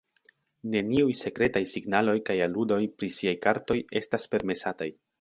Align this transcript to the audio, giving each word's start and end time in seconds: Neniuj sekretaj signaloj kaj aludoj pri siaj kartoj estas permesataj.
Neniuj 0.75 1.13
sekretaj 1.19 1.61
signaloj 1.73 2.17
kaj 2.31 2.39
aludoj 2.49 2.83
pri 2.97 3.13
siaj 3.21 3.39
kartoj 3.47 3.81
estas 4.05 4.31
permesataj. 4.37 4.95